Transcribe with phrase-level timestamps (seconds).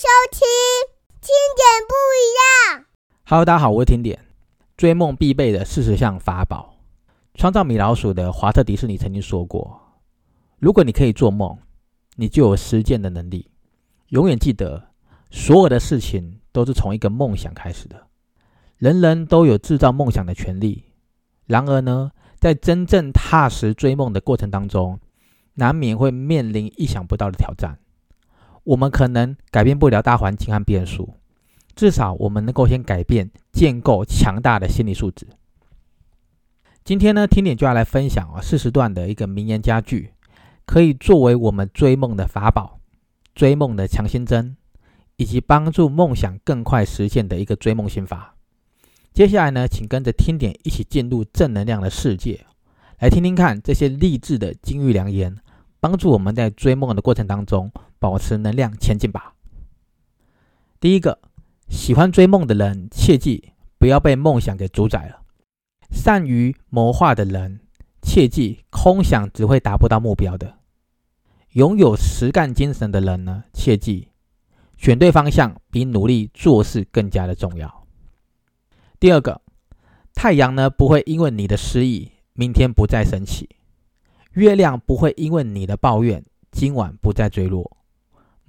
[0.00, 0.40] 收听
[1.20, 1.28] 听
[1.58, 2.86] 点不一样。
[3.26, 4.18] Hello，大家好，我是听点。
[4.74, 6.74] 追梦必备的四十项法宝。
[7.34, 9.78] 创造米老鼠的华特迪士尼曾经说过
[10.58, 11.58] ：“如果你可以做梦，
[12.16, 13.50] 你就有实践的能力。
[14.08, 14.82] 永远记得，
[15.30, 18.06] 所有的事情都是从一个梦想开始的。
[18.78, 20.82] 人人都有制造梦想的权利。
[21.44, 24.98] 然而呢，在真正踏实追梦的过程当中，
[25.56, 27.78] 难免会面临意想不到的挑战。
[28.64, 31.14] 我们可能改变不了大环境和变数，
[31.74, 35.26] 至少我们能够先改变，建构强大的心理素质。
[36.84, 40.12] 今天呢，听点就要来分享啊四十段的一个名言佳句，
[40.66, 42.80] 可以作为我们追梦的法宝、
[43.34, 44.56] 追梦的强心针，
[45.16, 48.34] 以及帮助梦想更快实现的一个追梦心法。
[49.12, 52.46] 接下来呢，请跟着听点一起进入正能量的世界，
[52.98, 55.36] 来听听看这些励志的金玉良言。
[55.80, 59.34] 帮助我们在追梦的过程当中保持能量前进吧。
[60.80, 61.20] 第一个，
[61.68, 65.22] 喜欢追梦的人，切记不要被梦想给主宰了。
[65.92, 67.60] 善于谋划的人，
[68.00, 70.56] 切记空想只会达不到目标的。
[71.50, 74.08] 拥有实干精神的人呢，切记
[74.76, 77.86] 选对方向比努力做事更加的重要。
[78.98, 79.42] 第二个，
[80.14, 83.48] 太阳呢不会因为你的失意，明天不再升起。
[84.32, 87.78] 月亮不会因为你的抱怨今晚不再坠落。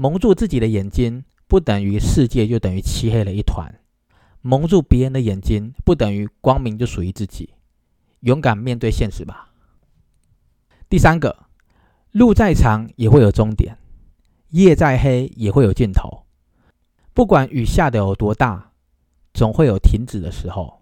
[0.01, 3.71] 蒙住自己的眼睛，不等于世界就等于漆黑了一团；
[4.41, 7.53] 蒙住别人的眼睛，不等于光明就属于自己。
[8.21, 9.53] 勇敢面对现实吧。
[10.89, 11.45] 第三个，
[12.13, 13.77] 路再长也会有终点，
[14.49, 16.23] 夜再黑也会有尽头。
[17.13, 18.71] 不管雨下的有多大，
[19.35, 20.81] 总会有停止的时候。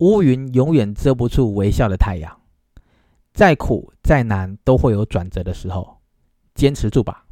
[0.00, 2.40] 乌云永远遮不住微笑的太阳。
[3.32, 6.00] 再苦再难都会有转折的时候，
[6.56, 7.26] 坚持住吧。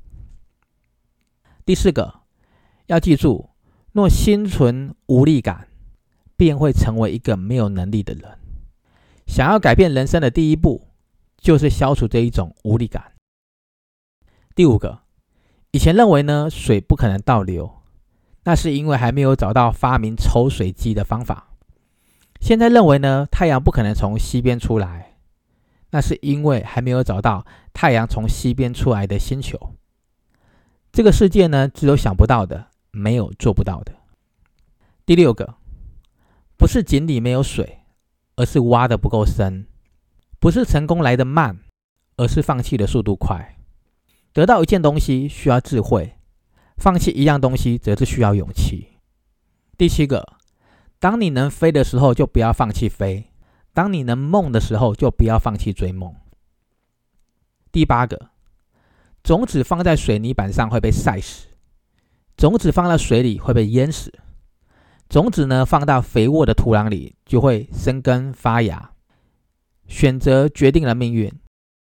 [1.67, 2.21] 第四个，
[2.87, 3.51] 要记住，
[3.91, 5.67] 若心存无力感，
[6.37, 8.39] 便会成为一个没有能力的人。
[9.27, 10.87] 想要改变人生的第一步，
[11.37, 13.15] 就是消除这一种无力感。
[14.55, 15.01] 第五个，
[15.73, 17.83] 以前认为呢水不可能倒流，
[18.45, 21.49] 那是因为还没有找到发明抽水机的方法。
[22.41, 25.17] 现在认为呢太阳不可能从西边出来。
[25.91, 29.75] 那是因为还没有找到太阳从西边出来的星球。
[30.97, 33.93] 这个世界呢，只有想不到的，没有做不到的。
[35.05, 35.57] 第六个，
[36.57, 37.81] 不是井里没有水，
[38.37, 39.67] 而是挖的不够深；
[40.41, 41.59] 不是成功来的慢，
[42.17, 43.59] 而是放弃的速度快。
[44.33, 46.17] 得到一件东西需要智慧，
[46.79, 48.97] 放弃一样东西则是需要勇气。
[49.77, 50.27] 第七个，
[50.99, 53.31] 当你能飞的时候，就不要放弃飞。
[53.75, 56.15] 当你能梦的时候，就不要放弃追梦。
[57.71, 58.31] 第八个，
[59.27, 61.49] 种子放在水泥板上会被晒死，
[62.37, 64.13] 种子放在水里会被淹死。
[65.09, 68.93] 种子呢，放到肥沃的土壤里就会生根发芽。
[69.89, 71.29] 选择决定了命运，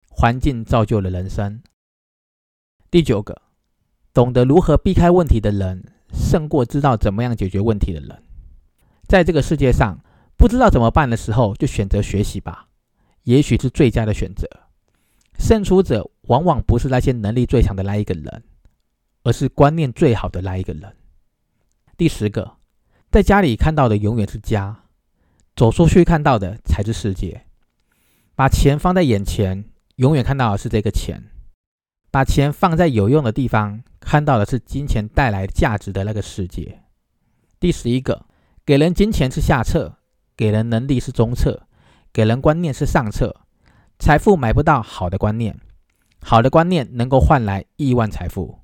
[0.10, 1.62] 环境造就了人生。
[2.92, 3.42] 第九个，
[4.14, 8.22] 懂得如何避开问题的人，胜过知道怎么样解决问题的人。
[9.08, 9.98] 在这个世界上。
[10.36, 12.68] 不知道怎么办的时候，就选择学习吧，
[13.24, 14.48] 也许是最佳的选择。
[15.38, 18.44] 胜出者往往不是那些能力最强的那一个人，
[19.24, 20.96] 而是观念最好的那一个人。
[21.98, 22.58] 第十个，
[23.12, 24.86] 在家里看到的永远是家，
[25.56, 27.46] 走出去看到的才是世界。
[28.36, 29.66] 把钱放在眼前，
[29.98, 31.20] 永远看到的是这个钱；
[32.10, 36.84] 把钱放在有用的地方，看到的是金钱带来价值的那个世界。
[37.60, 38.26] 第十一个，
[38.66, 39.98] 给人金钱是下策。
[40.38, 41.68] 给人能力是中策，
[42.14, 43.42] 给人观念是上策。
[44.00, 45.60] 财富买不到好的观念，
[46.22, 48.60] 好的观念能够换来亿万财富。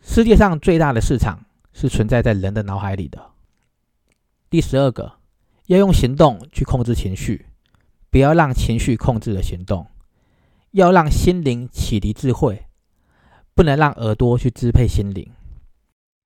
[0.00, 3.30] 世界上最大的市场是存在在人的脑海里的。
[4.48, 5.12] 第十二个，
[5.66, 7.46] 要用行动去控制情绪，
[8.10, 9.86] 不要让情绪控制了行动。
[10.72, 12.66] 要让心灵启迪智慧，
[13.54, 15.28] 不能让耳朵去支配心灵。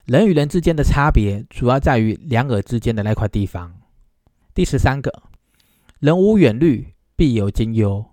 [0.04, 3.74] 人与人之间的差别，主要在于两耳之间的那块地方。
[4.54, 5.22] 第十三个，
[5.98, 8.04] 人无远虑，必有近忧。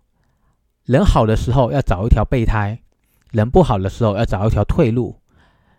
[0.91, 2.81] 人好的时候要找一条备胎，
[3.31, 5.21] 人不好的时候要找一条退路。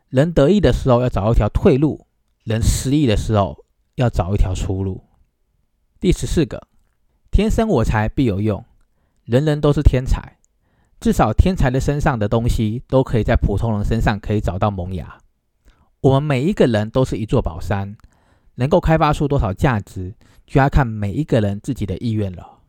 [0.08, 2.06] 人得意的时候要找一条退路，
[2.44, 3.62] 人失意的时候
[3.96, 5.04] 要找一条出路。
[6.00, 6.66] 第十四个，
[7.30, 8.64] 天生我材必有用。
[9.24, 10.38] 人人都是天才，
[10.98, 15.18] 至少天才的身上的东西都可以在普通人身上可以找到萌芽。
[16.00, 17.94] 我们每一个人都是一座宝山。
[18.54, 20.14] 能够开发出多少价值，
[20.46, 22.60] 就要看每一个人自己的意愿了。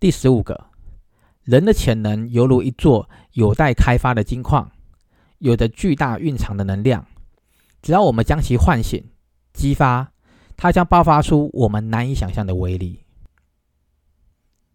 [0.00, 0.68] 第十五个，
[1.46, 4.72] 人的潜能犹如一座有待开发的金矿，
[5.38, 7.06] 有着巨大蕴藏的能量，
[7.80, 9.12] 只要我们将其唤醒、
[9.52, 10.12] 激发，
[10.56, 13.04] 它将爆发出我们难以想象的威力。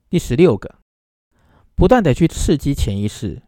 [0.10, 0.80] 第十六个，
[1.76, 3.44] 不断的去刺激潜意识，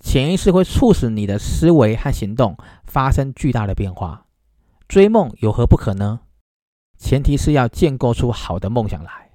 [0.00, 4.26] 潜意识会促使你的思维和行动发生巨大的变化。
[4.88, 6.22] 追梦有何不可呢？
[6.98, 9.30] 前提是要建构出好的梦想来。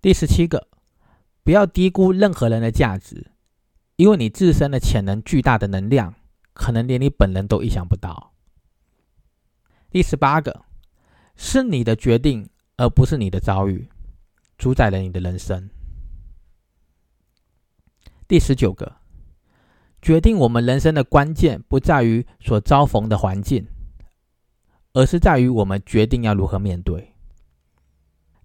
[0.00, 0.66] 第十七个，
[1.44, 3.32] 不要低估任何人的价值，
[3.96, 6.14] 因为你自身的潜能巨大的能量，
[6.52, 8.32] 可能连你本人都意想不到。
[9.90, 10.64] 第十八个，
[11.36, 13.88] 是你的决定，而不是你的遭遇。
[14.56, 15.68] 主宰了你的人生。
[18.28, 18.96] 第十九个，
[20.00, 23.66] 决定我们人生的关键不在于所遭逢的环境，
[24.92, 27.12] 而是在于我们决定要如何面对。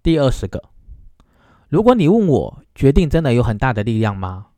[0.02, 0.62] 第二十个，
[1.68, 4.48] 如果你问我决定真的有很大的力量吗？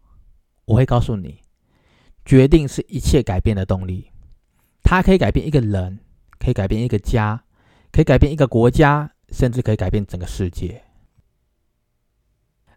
[0.67, 1.41] 我会告诉你，
[2.25, 4.12] 决定是一切改变的动力，
[4.83, 5.99] 它可以改变一个人，
[6.39, 7.43] 可以改变一个家，
[7.91, 10.85] 可以改变一个国家，甚至可以改变整个世界。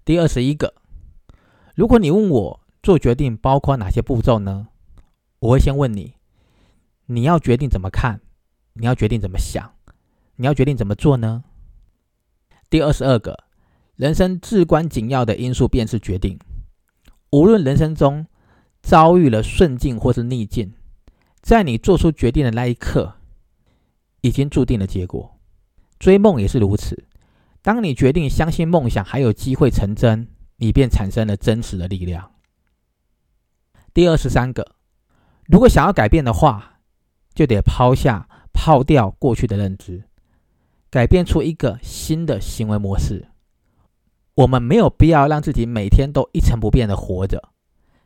[0.03, 0.73] 第二十一个，
[1.75, 4.69] 如果你问我做决定包括哪些步骤呢？
[5.39, 6.15] 我会先问你，
[7.05, 8.21] 你要决定怎么看？
[8.73, 9.75] 你要决定怎么想？
[10.37, 11.43] 你要决定怎么做呢？
[12.71, 13.43] 第二十二个，
[13.95, 16.39] 人生至关紧要的因素便是决定。
[17.31, 18.25] 无论人生中
[18.81, 20.73] 遭遇了顺境或是逆境，
[21.41, 23.15] 在你做出决定的那一刻，
[24.21, 25.39] 已经注定了结果。
[25.99, 27.05] 追梦也是如此。
[27.61, 32.31] 当你决定相信梦想还有机会成真，你便产生了真实的力量。
[33.93, 34.75] 第二十三个，
[35.45, 36.79] 如果想要改变的话，
[37.33, 40.03] 就得抛下、抛掉过去的认知，
[40.89, 43.29] 改变出一个新的行为模式。
[44.35, 47.49] 我们没有必要让自己每天都一成不变的活着。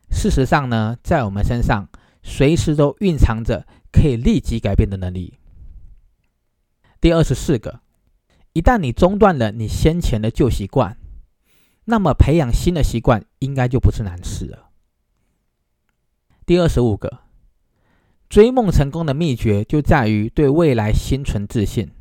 [0.09, 1.89] 事实上呢，在我们身上
[2.23, 5.39] 随时都蕴藏着可以立即改变的能力。
[6.99, 7.81] 第二十四个。
[8.53, 10.97] 一旦你中断了你先前的旧习惯，
[11.85, 14.71] 那么培养新的习惯应该就不是难事了。
[16.43, 17.19] 第二十五个，
[18.27, 21.91] 追梦成功的秘诀就在于对未来心存自信，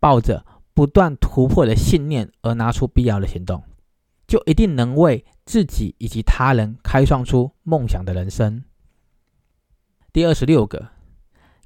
[0.00, 0.44] 抱着
[0.78, 3.64] 不断突破的信念而拿出必要的行动，
[4.28, 8.62] 就一定能为自己以及他人开创出梦想的人生。
[10.12, 10.90] 第二十六个，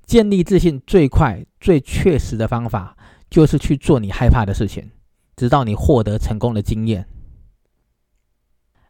[0.06, 2.96] 建立自信最快最确实的方法。
[3.28, 4.90] 就是去做你害怕的事情，
[5.36, 7.06] 直到你获得成功的经验。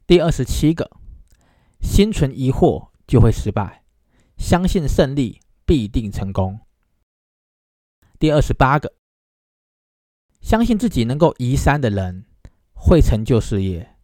[0.06, 0.88] 第二十七个，
[1.80, 3.82] 心存疑惑就会失败，
[4.36, 6.60] 相信胜利必定成功。
[8.20, 8.92] 第二十八个，
[10.42, 12.26] 相信自己能够移山的人
[12.74, 13.96] 会成就事业，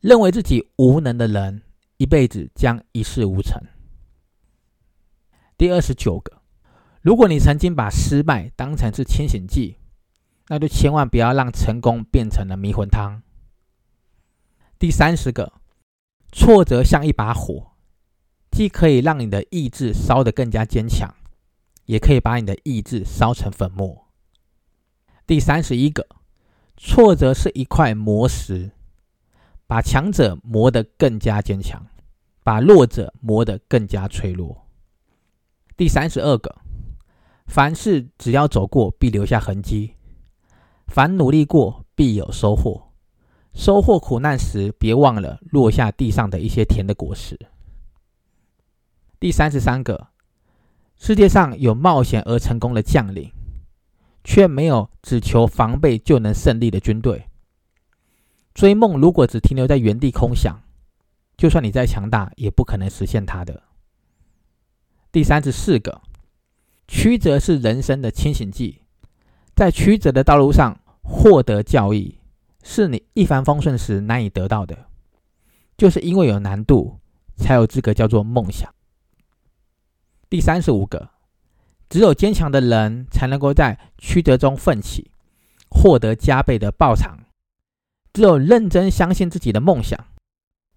[0.00, 1.62] 认为自己无能的人
[1.98, 3.62] 一辈子将一事无成。
[5.56, 6.42] 第二十九个，
[7.00, 9.76] 如果你曾经把失败当成是清醒剂。
[10.48, 13.22] 那就千万不要让成功变成了迷魂汤。
[14.78, 15.52] 第三十个，
[16.30, 17.72] 挫折像一把火，
[18.50, 21.14] 既可以让你的意志烧得更加坚强，
[21.86, 24.01] 也可以把你的意志烧成粉末。
[25.32, 26.06] 第三十一个，
[26.76, 28.70] 挫折是一块磨石，
[29.66, 31.86] 把强者磨得更加坚强，
[32.44, 34.66] 把弱者磨得更加脆弱。
[35.74, 36.54] 第三十二个，
[37.46, 39.94] 凡事只要走过，必留下痕迹。
[40.86, 42.92] 凡努力过，必有收获。
[43.54, 47.38] 收获苦难时，别忘了落下地上的一些甜的果实。
[49.18, 50.08] 第三十三个，
[50.98, 53.32] 世界上有冒险而成功的将领，
[54.24, 57.28] 却没有只求防备就能胜利的军队。
[58.54, 60.62] 追梦如果只停留在原地空想，
[61.36, 63.62] 就算你再强大，也不可能实现它的。
[65.10, 66.02] 第三十四个，
[66.86, 68.82] 曲折是人生的清醒剂，
[69.54, 70.78] 在曲折的道路上。
[71.04, 72.20] 获得教益
[72.62, 74.86] 是你一帆风顺时难以得到的，
[75.76, 77.00] 就是因为有难度，
[77.36, 78.72] 才有资格叫做梦想。
[80.30, 81.10] 第三十五个，
[81.92, 85.10] 只有坚强的人才能够在曲折中奋起，
[85.68, 87.18] 获得加倍的报偿。
[88.14, 90.02] 只有认真相信自己的梦想，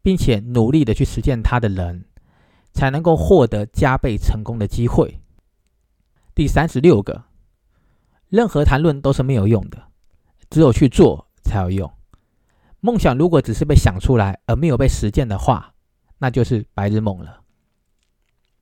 [0.02, 2.04] 并且努力的去实践它的人，
[2.74, 5.22] 才能够获得加倍成功的机会。
[6.34, 7.24] 第三十六个，
[8.28, 9.84] 任何谈论都是没有用的。
[10.50, 11.90] 只有去做才有用。
[12.82, 15.76] 梦想如果只是被想出来而没有被实践的话，
[16.18, 17.40] 那就是白日梦了。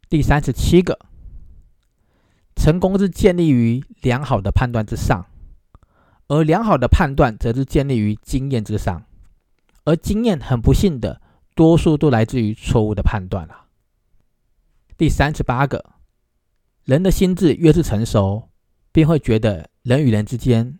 [0.08, 1.00] 第三十七个，
[2.56, 5.26] 成功是建立于良好的判断之上，
[6.28, 9.04] 而良好的判断则是建立于经验之上，
[9.86, 11.22] 而经验很不幸的
[11.56, 13.66] 多数都来自于错误的判断了。
[14.98, 15.84] 第三十八个，
[16.86, 18.50] 人的心智越是成熟，
[18.92, 20.80] 便会觉得人与人之间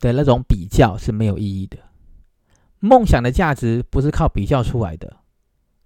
[0.00, 1.78] 的那种比较是没有意义的。
[2.80, 5.18] 梦想的价值不是靠比较出来的，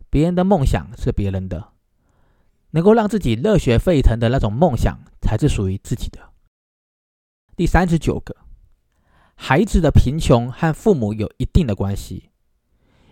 [0.08, 1.72] 别人的梦想是别人的，
[2.70, 6.30] 能够让自己热血沸腾的那种梦想才是属于自己的。
[7.56, 8.36] 第三十九个，
[9.34, 12.30] 孩子的贫穷和父母有一定的关系，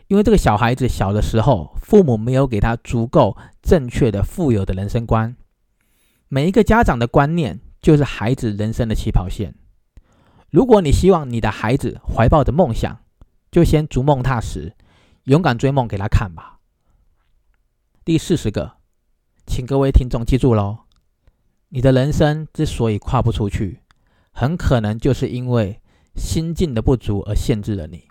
[0.09, 5.37] 因为这个小孩子小的时候，父母没有给他足够正确的、富有的人生观。
[6.29, 9.55] 每一个家长的观念就是孩子人生的起跑线。
[10.51, 13.01] 如果你希望你的孩子怀抱着梦想，
[13.51, 14.75] 就先逐梦踏实，
[15.25, 16.61] 勇敢追梦给他看吧。
[18.05, 18.76] 第四十个，
[19.47, 20.81] 请各位听众记住喽：
[21.69, 23.81] 你的人生之所以跨不出去，
[24.33, 25.81] 很可能就是因为
[26.15, 28.09] 心境的不足而限制了你。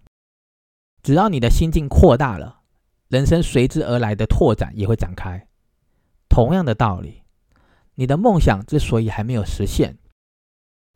[1.03, 2.61] 只要你的心境扩大了，
[3.09, 5.47] 人生随之而来的拓展也会展开。
[6.27, 7.23] 同样的道理，
[7.95, 9.97] 你的梦想之所以还没有实现，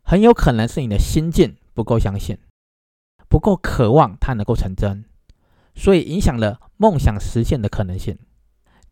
[0.02, 2.38] 很有可能是你的心境不够相信。
[3.28, 5.04] 不够渴望它能够成真，
[5.76, 8.18] 所以影响了梦想实现的可能性。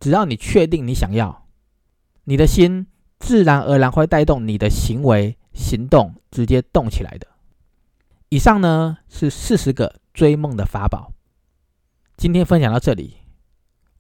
[0.00, 1.46] 只要你确定你想要，
[2.24, 2.86] 你的心
[3.18, 7.26] 自然而然会带动你的行为行动，直接动起来的。
[8.28, 11.12] 以上呢是四十个追梦的法宝。
[12.16, 13.18] 今天分享到这里，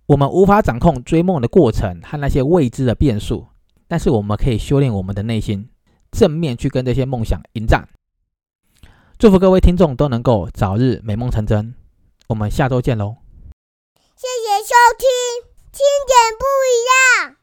[0.06, 3.46] 我们无法掌控追梦的过程和那些未知的变数，
[3.86, 5.68] 但是我们可以修炼我们的内心，
[6.10, 7.88] 正面去跟这些梦想迎战。
[9.18, 11.74] 祝福各位听众都能够早日美梦成真，
[12.28, 13.16] 我们下周见喽！
[14.14, 15.47] 谢谢收听，
[15.78, 17.37] 听点不一样。